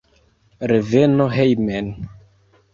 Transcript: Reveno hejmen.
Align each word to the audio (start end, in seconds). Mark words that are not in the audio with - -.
Reveno 0.71 1.29
hejmen. 1.37 1.95